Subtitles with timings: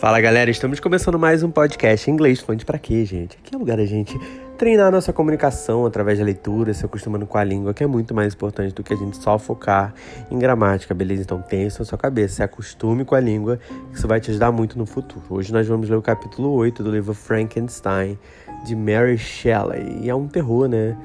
[0.00, 2.40] Fala galera, estamos começando mais um podcast em inglês.
[2.40, 3.36] Fonte para quê, gente?
[3.36, 4.18] Aqui é o lugar da gente
[4.56, 8.32] treinar nossa comunicação através da leitura, se acostumando com a língua, que é muito mais
[8.32, 9.92] importante do que a gente só focar
[10.30, 11.20] em gramática, beleza?
[11.20, 13.60] Então tenha isso na sua cabeça, se acostume com a língua,
[13.92, 15.22] isso vai te ajudar muito no futuro.
[15.28, 18.18] Hoje nós vamos ler o capítulo 8 do livro Frankenstein,
[18.64, 19.98] de Mary Shelley.
[20.00, 20.96] E é um terror, né?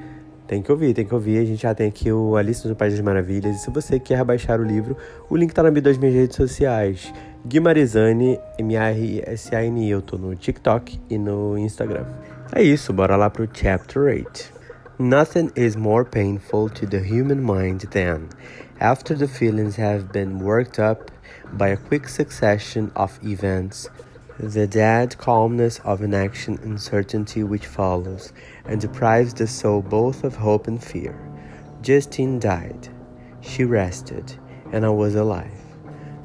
[0.46, 1.38] Tem que ouvir, tem que ouvir.
[1.38, 3.56] A gente já tem aqui o Alice no País das Maravilhas.
[3.56, 4.96] E se você quer baixar o livro,
[5.28, 7.12] o link tá na bio das minhas redes sociais.
[7.44, 9.90] Guimarizane, M-A-R-S-A-N-I.
[9.90, 12.06] Eu tô no TikTok e no Instagram.
[12.52, 14.54] É isso, bora lá pro Chapter 8.
[14.98, 18.28] Nothing is more painful to the human mind than,
[18.80, 21.10] after the feelings have been worked up
[21.52, 23.90] by a quick succession of events,
[24.38, 28.32] the dead calmness of inaction and certainty which follows,
[28.68, 31.18] and deprives the soul both of hope and fear.
[31.82, 32.88] Justine died.
[33.40, 34.36] She rested,
[34.72, 35.60] and I was alive.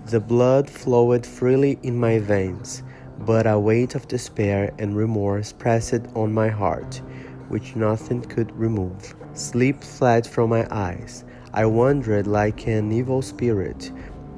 [0.06, 2.84] The blood flowed freely in my veins,
[3.20, 7.02] but a weight of despair and remorse pressed on my heart,
[7.50, 9.16] which nothing could remove.
[9.34, 11.24] Sleep fled from my eyes.
[11.54, 13.92] I wandered like an evil spirit,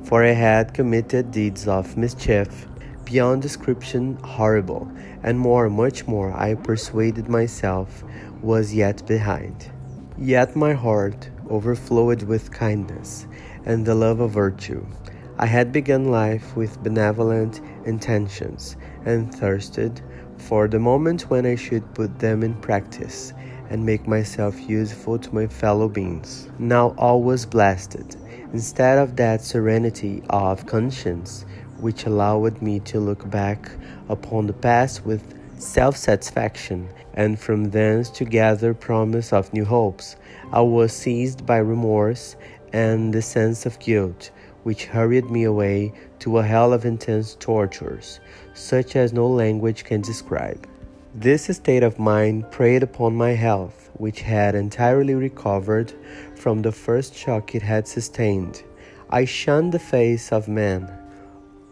[0.04, 2.68] for I had committed deeds of mischief
[3.14, 8.04] beyond description horrible, and more, much more, I persuaded myself
[8.42, 9.70] was yet behind.
[10.18, 13.28] Yet my heart overflowed with kindness
[13.66, 14.84] and the love of virtue.
[15.38, 20.02] I had begun life with benevolent intentions and thirsted
[20.38, 23.32] for the moment when I should put them in practice
[23.70, 26.50] and make myself useful to my fellow beings.
[26.58, 28.16] Now all was blasted.
[28.54, 31.46] Instead of that serenity of conscience
[31.84, 33.70] which allowed me to look back
[34.08, 35.22] upon the past with
[35.60, 40.16] self satisfaction and from thence to gather promise of new hopes,
[40.52, 42.36] I was seized by remorse
[42.72, 44.32] and the sense of guilt
[44.64, 48.22] which hurried me away to a hell of intense tortures,
[48.54, 50.66] such as no language can describe.
[51.14, 55.94] This state of mind preyed upon my health, which had entirely recovered
[56.36, 58.64] from the first shock it had sustained.
[59.10, 61.03] I shunned the face of man.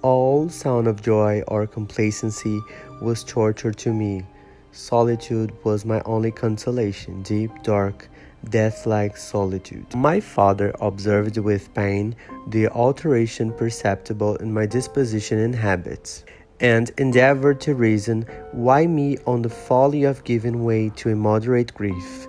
[0.01, 2.59] All sound of joy or complacency
[3.01, 4.25] was torture to me.
[4.71, 8.09] Solitude was my only consolation, deep, dark,
[8.49, 9.93] death like solitude.
[9.93, 12.15] My father observed with pain
[12.47, 16.25] the alteration perceptible in my disposition and habits,
[16.59, 22.27] and endeavored to reason why me on the folly of giving way to immoderate grief.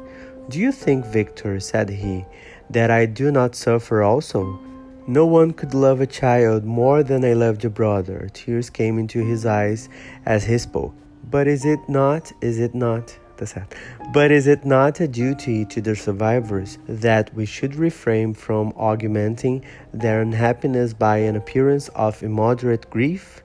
[0.51, 2.27] Do you think, Victor, said he,
[2.69, 4.61] that I do not suffer also?
[5.09, 8.29] No one could love a child more than I loved a brother.
[8.33, 9.89] Tears came into his eyes
[10.25, 10.95] as he spoke.
[11.29, 13.19] But is it not, is it not?
[13.37, 13.75] The sad.
[14.13, 19.65] But is it not a duty to the survivors that we should refrain from augmenting
[19.93, 23.43] their unhappiness by an appearance of immoderate grief?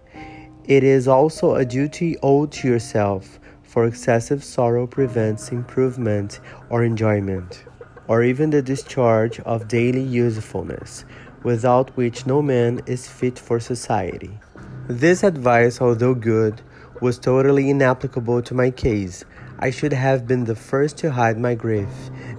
[0.66, 6.40] It is also a duty owed to yourself, for excessive sorrow prevents improvement
[6.70, 7.64] or enjoyment,
[8.08, 11.04] or even the discharge of daily usefulness,
[11.44, 14.40] without which no man is fit for society.
[14.88, 16.62] This advice, although good,
[17.02, 19.24] was totally inapplicable to my case.
[19.60, 21.90] I should have been the first to hide my grief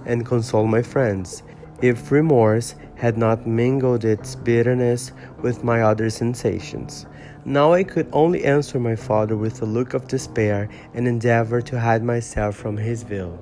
[0.05, 1.43] and console my friends,
[1.81, 5.11] if remorse had not mingled its bitterness
[5.41, 7.05] with my other sensations.
[7.45, 11.79] Now I could only answer my father with a look of despair and endeavor to
[11.79, 13.39] hide myself from his view.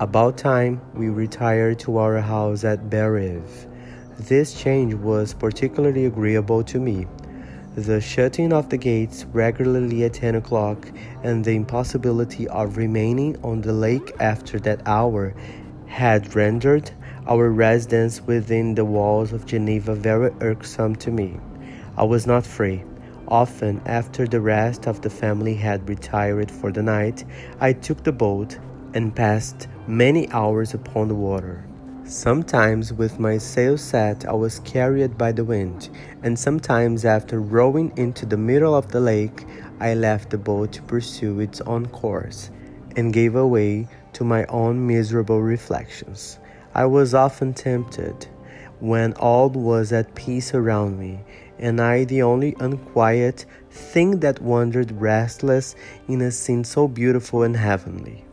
[0.00, 3.66] About time we retired to our house at Belrive.
[4.18, 7.06] This change was particularly agreeable to me
[7.76, 10.88] the shutting of the gates regularly at 10 o'clock
[11.22, 15.34] and the impossibility of remaining on the lake after that hour
[15.84, 16.90] had rendered
[17.28, 21.38] our residence within the walls of Geneva very irksome to me.
[21.98, 22.82] I was not free.
[23.28, 27.24] Often, after the rest of the family had retired for the night,
[27.60, 28.58] I took the boat
[28.94, 31.62] and passed many hours upon the water.
[32.08, 35.90] Sometimes, with my sail set, I was carried by the wind,
[36.22, 39.44] and sometimes, after rowing into the middle of the lake,
[39.80, 42.52] I left the boat to pursue its own course,
[42.94, 46.38] and gave way to my own miserable reflections.
[46.76, 48.28] I was often tempted,
[48.78, 51.24] when all was at peace around me,
[51.58, 55.74] and I the only unquiet thing that wandered restless
[56.06, 58.24] in a scene so beautiful and heavenly.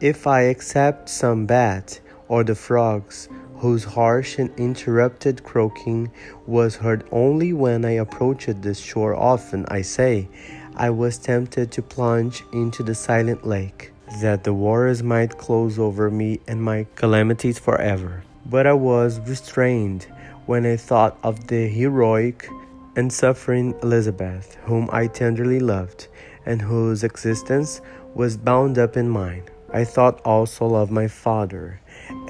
[0.00, 2.00] If I except some bat,
[2.30, 6.08] or the frogs, whose harsh and interrupted croaking
[6.46, 9.14] was heard only when I approached this shore.
[9.16, 10.28] Often, I say,
[10.76, 13.92] I was tempted to plunge into the silent lake,
[14.22, 18.22] that the waters might close over me and my calamities forever.
[18.46, 20.06] But I was restrained
[20.46, 22.48] when I thought of the heroic
[22.94, 26.06] and suffering Elizabeth, whom I tenderly loved,
[26.46, 27.80] and whose existence
[28.14, 29.42] was bound up in mine.
[29.72, 31.80] I thought also of my father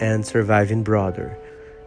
[0.00, 1.38] and surviving brother.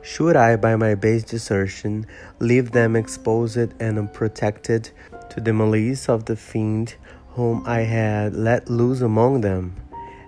[0.04, 2.06] Should I, by my base desertion,
[2.40, 4.92] leave them exposed and unprotected
[5.32, 6.96] to the malice of the fiend
[7.30, 9.76] whom I had let loose among them?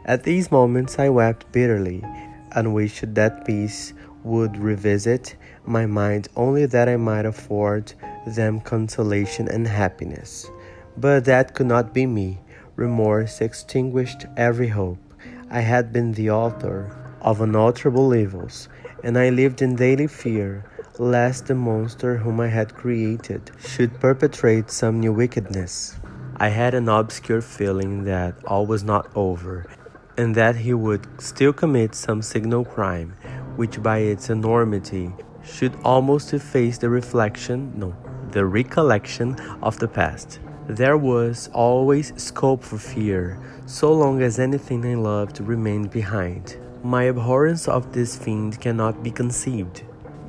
[0.06, 2.04] At these moments I wept bitterly,
[2.52, 3.94] and wished that peace
[4.24, 5.36] would revisit
[5.66, 7.94] my mind only that I might afford
[8.26, 10.50] them consolation and happiness.
[10.98, 12.40] But that could not be me.
[12.76, 15.00] Remorse extinguished every hope.
[15.50, 18.70] I had been the author of unalterable evils,
[19.04, 20.64] and I lived in daily fear
[21.00, 25.98] lest the monster whom I had created should perpetrate some new wickedness.
[26.38, 29.66] I had an obscure feeling that all was not over,
[30.18, 33.16] and that he would still commit some signal crime,
[33.56, 35.12] which by its enormity
[35.44, 37.96] should almost efface the reflection, no,
[38.32, 40.40] the recollection of the past.
[40.68, 46.58] There was always scope for fear, so long as anything I loved remained behind.
[46.86, 49.84] My abhorrence of this fiend cannot be conceived.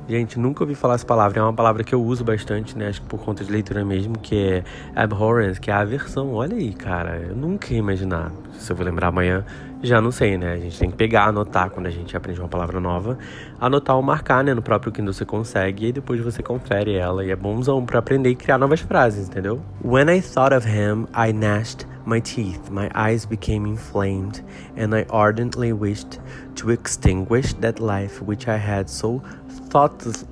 [0.09, 1.39] Gente, nunca ouvi falar essa palavra.
[1.39, 2.87] É uma palavra que eu uso bastante, né?
[2.87, 4.63] Acho que por conta de leitura mesmo, que é
[4.95, 6.33] abhorrence, que é aversão.
[6.33, 7.17] Olha aí, cara.
[7.29, 8.31] Eu nunca ia imaginar.
[8.53, 9.45] Se eu vou lembrar amanhã,
[9.83, 10.53] já não sei, né?
[10.53, 13.19] A gente tem que pegar, anotar quando a gente aprende uma palavra nova.
[13.61, 14.55] Anotar ou marcar, né?
[14.55, 15.89] No próprio Kindle você consegue.
[15.89, 17.23] E depois você confere ela.
[17.23, 19.61] E é bonzão pra aprender e criar novas frases, entendeu?
[19.85, 24.41] When I thought of him, I gnashed my teeth, my eyes became inflamed,
[24.77, 26.19] and I ardently wished
[26.55, 29.21] to extinguish that life which I had so
[29.69, 30.25] thoughtless.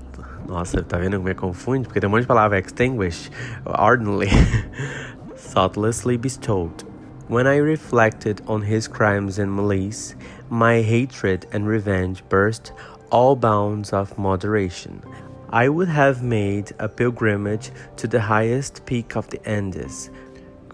[0.48, 1.86] Nossa, tá vendo como é confunde?
[1.86, 3.30] Porque tem um monte de palavra extinguish,
[3.66, 4.30] ardently,
[5.36, 6.86] thoughtlessly bestowed.
[7.28, 10.16] When I reflected on his crimes and malice,
[10.50, 12.72] my hatred and revenge burst
[13.12, 15.02] all bounds of moderation.
[15.50, 20.10] I would have made a pilgrimage to the highest peak of the Andes,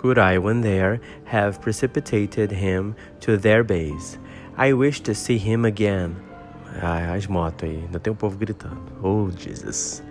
[0.01, 4.18] could I, when there, have precipitated him to their base.
[4.57, 6.15] I wish to see him again.
[6.81, 8.81] Ai, as motos aí, ainda tem um povo gritando.
[9.03, 10.01] Oh, Jesus.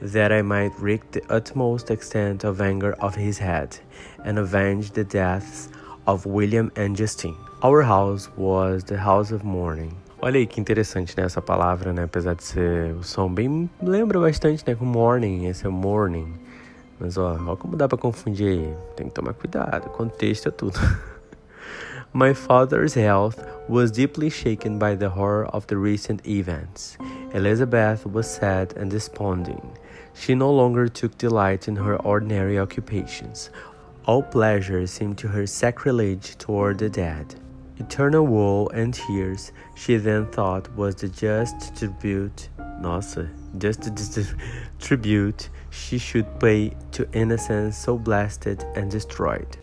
[0.00, 3.76] That I might wreak the utmost extent of anger of his head,
[4.24, 5.68] and avenge the deaths
[6.06, 7.36] of William and Justine.
[7.64, 9.96] Our house was the house of mourning.
[10.22, 11.24] Olha aí que interessante, né?
[11.24, 12.04] Essa palavra, né?
[12.04, 13.68] Apesar de ser o som bem.
[13.82, 14.76] lembra bastante, né?
[14.76, 16.34] Com morning, esse é morning.
[17.00, 18.76] Mas ó, ó como dá confundir aí.
[18.94, 20.78] Tem que tomar cuidado, contexto é tudo.
[22.12, 23.38] My father's health
[23.68, 26.98] was deeply shaken by the horror of the recent events.
[27.32, 29.62] Elizabeth was sad and desponding.
[30.12, 33.50] She no longer took delight in her ordinary occupations.
[34.06, 37.36] All pleasure seemed to her sacrilege toward the dead.
[37.78, 42.48] Eternal woe and tears she then thought was the just tribute,
[42.80, 44.34] nossa, just the
[44.80, 49.56] tribute she should pay to innocence so blasted and destroyed.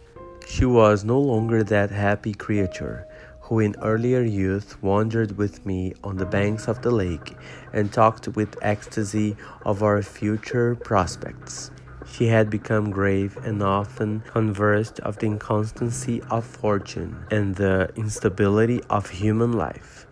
[0.48, 3.06] She was no longer that happy creature
[3.48, 7.38] who in earlier youth wandered with me on the banks of the lake
[7.72, 11.72] and talked with ecstasy of our future prospects.
[12.06, 18.82] She had become grave and often conversed of the inconstancy of fortune and the instability
[18.90, 20.07] of human life.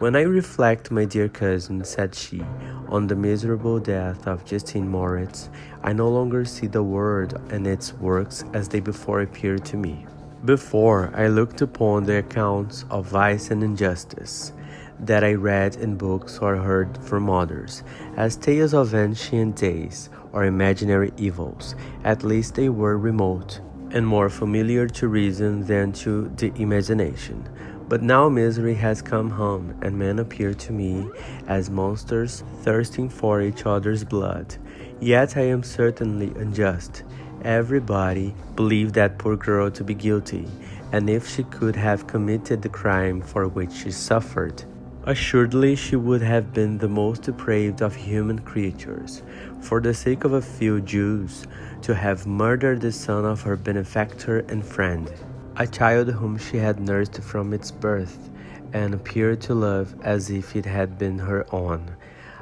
[0.00, 2.40] When I reflect, my dear cousin, said she,
[2.88, 5.50] on the miserable death of Justine Moritz,
[5.82, 10.06] I no longer see the world and its works as they before appeared to me.
[10.46, 14.54] Before, I looked upon the accounts of vice and injustice
[15.00, 17.82] that I read in books or heard from others
[18.16, 21.74] as tales of ancient days or imaginary evils.
[22.04, 27.46] At least they were remote and more familiar to reason than to the imagination.
[27.90, 31.10] But now misery has come home, and men appear to me
[31.48, 34.54] as monsters thirsting for each other's blood.
[35.00, 37.02] Yet I am certainly unjust.
[37.42, 40.46] Everybody believed that poor girl to be guilty,
[40.92, 44.62] and if she could have committed the crime for which she suffered,
[45.02, 49.24] assuredly she would have been the most depraved of human creatures.
[49.62, 51.44] For the sake of a few Jews,
[51.82, 55.10] to have murdered the son of her benefactor and friend
[55.56, 58.30] a child whom she had nursed from its birth
[58.72, 61.90] and appeared to love as if it had been her own.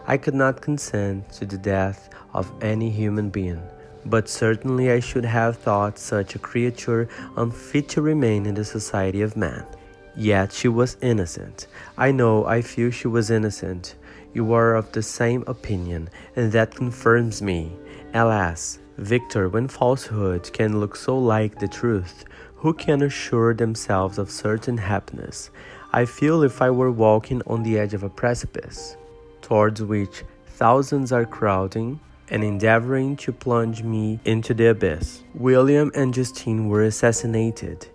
[0.06, 3.62] I could not consent to the death of any human being,
[4.06, 9.22] but certainly I should have thought such a creature unfit to remain in the society
[9.22, 9.64] of man.
[10.16, 11.66] Yet she was innocent.
[11.96, 13.94] I know, I feel she was innocent.
[14.34, 17.72] You are of the same opinion, and that confirms me.
[18.14, 22.24] Alas, Victor, when falsehood can look so like the truth,
[22.58, 25.50] who can assure themselves of certain happiness.
[25.92, 28.96] I feel if I were walking on the edge of a precipice,
[29.42, 32.00] towards which thousands are crowding,
[32.30, 35.22] and endeavoring to plunge me into the abyss.
[35.34, 37.86] William and Justine were assassinated,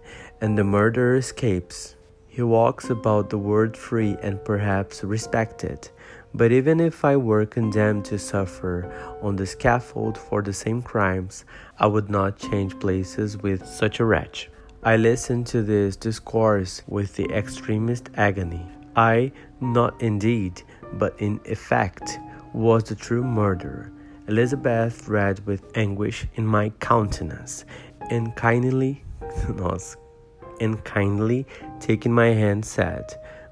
[0.41, 1.95] and the murderer escapes.
[2.27, 5.89] He walks about the world free and perhaps respected.
[6.33, 8.91] But even if I were condemned to suffer
[9.21, 11.45] on the scaffold for the same crimes,
[11.77, 14.49] I would not change places with such a wretch.
[14.85, 18.67] I listened to this discourse with the extremest agony.
[18.97, 20.61] I, not indeed,
[20.91, 22.19] but in effect,
[22.51, 23.93] was the true murderer.
[24.27, 27.63] Elizabeth read with anguish in my countenance,
[28.09, 29.01] and kindly,
[30.59, 31.47] and kindly
[31.79, 33.05] taking my hand, said,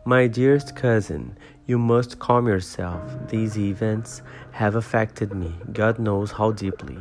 [0.03, 3.09] My dearest cousin, you must calm yourself.
[3.29, 4.21] These events
[4.51, 6.97] have affected me, God knows how deeply.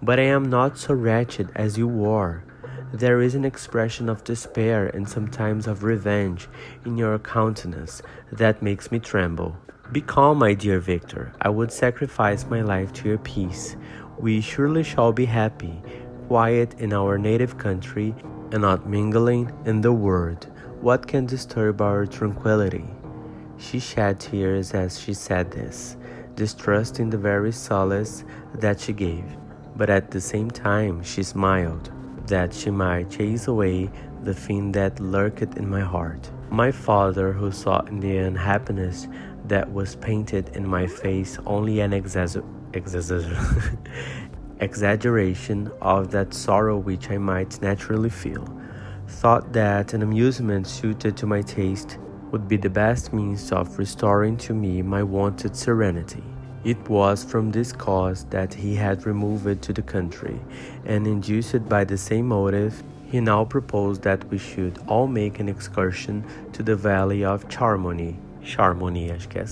[0.00, 2.44] But I am not so wretched as you are.
[2.94, 6.46] There is an expression of despair and sometimes of revenge
[6.84, 9.56] in your countenance that makes me tremble.
[9.90, 11.32] Be calm, my dear Victor.
[11.42, 13.74] I would sacrifice my life to your peace.
[14.16, 15.82] We surely shall be happy,
[16.28, 18.14] quiet in our native country,
[18.52, 20.46] and not mingling in the world.
[20.80, 22.86] What can disturb our tranquility?
[23.58, 25.96] She shed tears as she said this,
[26.36, 28.22] distrusting the very solace
[28.54, 29.24] that she gave.
[29.74, 31.90] But at the same time, she smiled,
[32.26, 33.90] that she might chase away
[34.22, 36.30] the thing that lurked in my heart.
[36.50, 39.08] My father, who saw in the unhappiness
[39.46, 41.92] that was painted in my face only an
[44.60, 48.48] exaggeration of that sorrow which I might naturally feel,
[49.06, 51.98] thought that an amusement suited to my taste
[52.30, 56.24] would be the best means of restoring to me my wonted serenity.
[56.64, 60.40] It was from this cause that he had removed to the country,
[60.86, 65.48] and induced by the same motive, he now proposed that we should all make an
[65.48, 68.16] excursion to the valley of Charmony.
[68.42, 69.44] Charmony, acho que.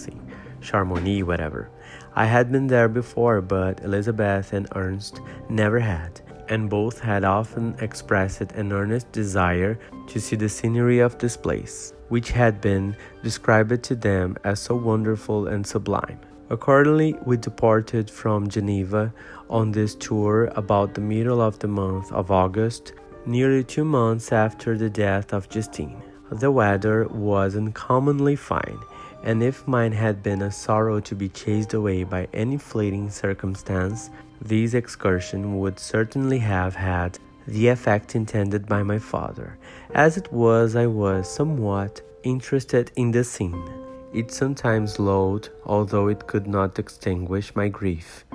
[0.62, 1.68] Charmony, whatever.
[2.14, 7.74] I had been there before, but Elizabeth and Ernst never had, and both had often
[7.80, 9.78] expressed an earnest desire
[10.08, 14.74] to see the scenery of this place which had been described to them as so
[14.74, 16.20] wonderful and sublime.
[16.52, 19.10] Accordingly, we departed from Geneva
[19.48, 22.92] on this tour about the middle of the month of August,
[23.24, 26.02] nearly two months after the death of Justine.
[26.30, 28.78] The weather was uncommonly fine,
[29.24, 34.10] and if mine had been a sorrow to be chased away by any fleeting circumstance,
[34.42, 37.18] this excursion would certainly have had
[37.48, 39.56] the effect intended by my father.
[39.94, 43.81] As it was, I was somewhat interested in the scene.
[44.12, 48.26] It sometimes lulled, although it could not extinguish my grief.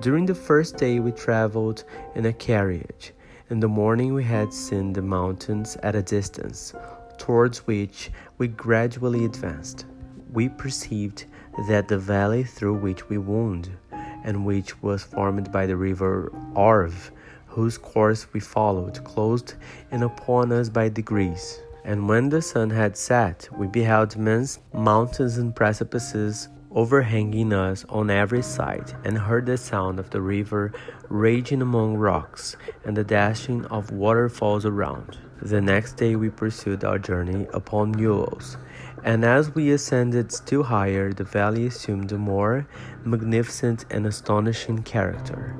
[0.00, 1.82] During the first day, we traveled
[2.14, 3.12] in a carriage.
[3.50, 6.72] In the morning, we had seen the mountains at a distance,
[7.18, 9.86] towards which we gradually advanced.
[10.32, 11.24] We perceived
[11.68, 17.10] that the valley through which we wound, and which was formed by the river Arve,
[17.46, 19.54] whose course we followed, closed
[19.90, 21.60] in upon us by degrees.
[21.84, 28.10] And when the sun had set, we beheld immense mountains and precipices overhanging us on
[28.10, 30.72] every side, and heard the sound of the river
[31.08, 35.18] raging among rocks, and the dashing of waterfalls around.
[35.40, 38.56] The next day we pursued our journey upon mules,
[39.04, 42.66] and as we ascended still higher, the valley assumed a more
[43.04, 45.54] magnificent and astonishing character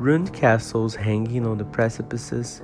[0.00, 2.62] ruined castles hanging on the precipices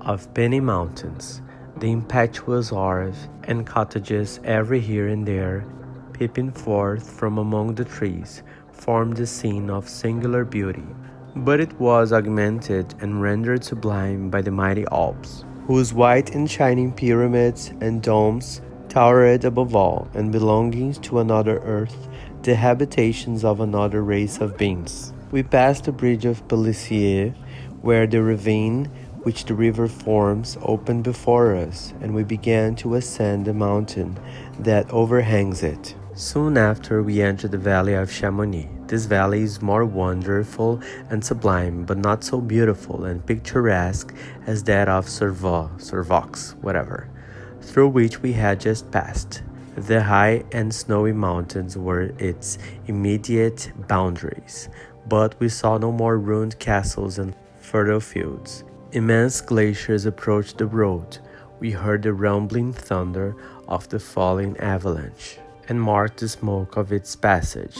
[0.00, 1.40] of penny mountains,
[1.78, 5.66] the impetuous Arve, and cottages every here and there,
[6.12, 8.42] peeping forth from among the trees,
[8.72, 10.86] formed a scene of singular beauty.
[11.34, 16.92] But it was augmented and rendered sublime by the mighty Alps, whose white and shining
[16.92, 22.08] pyramids and domes towered above all, and belonging to another earth,
[22.42, 25.12] the habitations of another race of beings.
[25.30, 27.34] We passed the bridge of Pelissier,
[27.82, 28.90] where the ravine
[29.26, 34.16] which the river forms opened before us, and we began to ascend the mountain
[34.60, 35.96] that overhangs it.
[36.14, 38.68] Soon after, we entered the valley of Chamonix.
[38.86, 40.80] This valley is more wonderful
[41.10, 44.14] and sublime, but not so beautiful and picturesque
[44.46, 47.10] as that of Servo, Servox, whatever,
[47.60, 49.42] through which we had just passed.
[49.74, 54.68] The high and snowy mountains were its immediate boundaries,
[55.08, 58.62] but we saw no more ruined castles and fertile fields.
[58.96, 61.18] Immense glaciers approached the road.
[61.60, 63.36] We heard the rumbling thunder
[63.68, 65.36] of the falling avalanche
[65.68, 67.76] and marked the smoke of its passage.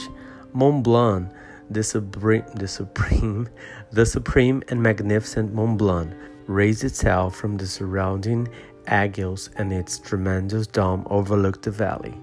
[0.53, 1.31] Mont Blanc,
[1.71, 3.49] the supreme, the supreme,
[3.91, 6.13] the supreme and magnificent Mont Blanc,
[6.45, 8.47] raised itself from the surrounding
[8.87, 12.13] aiguilles, and its tremendous dome overlooked the valley.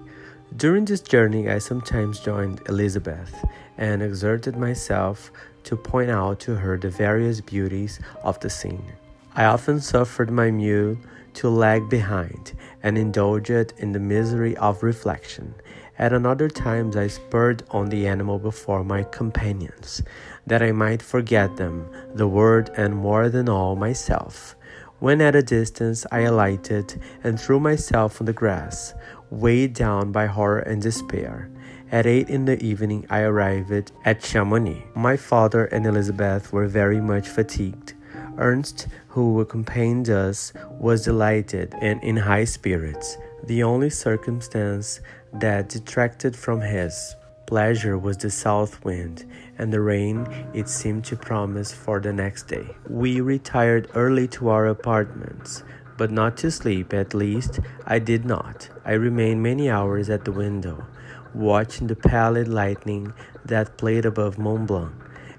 [0.57, 3.43] During this journey, I sometimes joined Elizabeth
[3.77, 5.29] and exerted myself
[5.65, 8.93] to point out to her the various beauties of the scene.
[9.35, 10.95] I often suffered my mule
[11.33, 15.55] to lag behind and indulged in the misery of reflection.
[15.99, 20.03] At another times I spurred on the animal before my companions,
[20.47, 24.55] that I might forget them, the world, and more than all myself.
[24.99, 28.93] When at a distance I alighted and threw myself on the grass,
[29.29, 31.49] weighed down by horror and despair.
[31.91, 34.83] At eight in the evening I arrived at Chamonix.
[34.95, 37.93] My father and Elizabeth were very much fatigued.
[38.37, 43.17] Ernst, who accompanied us, was delighted and in high spirits.
[43.45, 44.99] The only circumstance
[45.33, 47.15] that detracted from his
[47.45, 49.25] pleasure was the south wind
[49.57, 52.67] and the rain it seemed to promise for the next day.
[52.89, 55.63] We retired early to our apartments,
[55.97, 58.69] but not to sleep, at least I did not.
[58.83, 60.85] I remained many hours at the window,
[61.33, 63.13] watching the pallid lightning
[63.45, 64.93] that played above Mont Blanc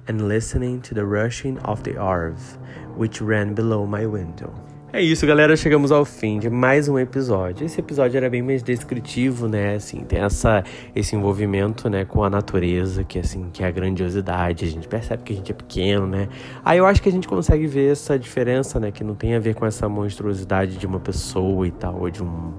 [0.08, 2.56] and listening to the rushing of the Arve,
[2.96, 4.54] which ran below my window.
[4.96, 5.54] É isso, galera.
[5.58, 7.66] Chegamos ao fim de mais um episódio.
[7.66, 9.74] Esse episódio era bem mais descritivo, né?
[9.74, 14.64] Assim, tem essa, esse envolvimento, né, com a natureza, que assim, que é a grandiosidade.
[14.64, 16.30] A gente percebe que a gente é pequeno, né?
[16.64, 19.38] Aí eu acho que a gente consegue ver essa diferença, né, que não tem a
[19.38, 22.54] ver com essa monstruosidade de uma pessoa e tal, ou de um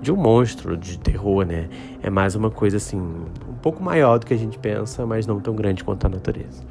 [0.00, 1.68] de um monstro de terror, né?
[2.02, 5.38] É mais uma coisa assim, um pouco maior do que a gente pensa, mas não
[5.38, 6.64] tão grande quanto a natureza.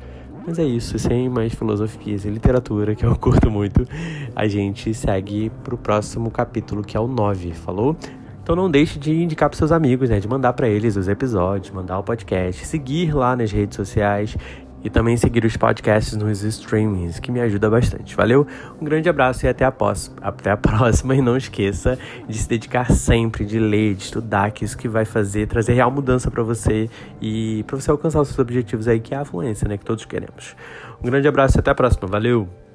[0.46, 3.88] Mas é isso, sem mais filosofias e literatura, que eu curto muito,
[4.36, 7.96] a gente segue pro próximo capítulo, que é o 9, falou?
[8.42, 10.20] Então não deixe de indicar para seus amigos, né?
[10.20, 14.36] De mandar para eles os episódios, mandar o podcast, seguir lá nas redes sociais
[14.84, 18.16] e também seguir os podcasts nos streamings, que me ajuda bastante.
[18.16, 18.48] Valeu?
[18.80, 19.74] Um grande abraço e até a,
[20.22, 21.16] até a próxima.
[21.16, 21.98] E não esqueça
[22.28, 25.92] de se dedicar sempre, de ler, de estudar, que isso que vai fazer, trazer real
[25.92, 26.90] mudança para você
[27.22, 29.78] e para você alcançar os seus objetivos aí, que é a fluência, né?
[29.78, 30.56] Que todos queremos.
[31.02, 32.08] Um grande abraço e até a próxima.
[32.08, 32.71] Valeu!